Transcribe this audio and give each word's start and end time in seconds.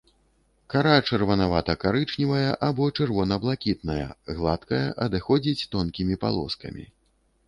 Кара 0.73 0.93
чырванавата-карычневая 1.07 2.49
або 2.67 2.87
чырвона-блакітная, 2.97 4.07
гладкая, 4.39 4.79
адыходзіць 5.05 5.67
тонкімі 5.77 6.19
палоскамі. 6.25 6.87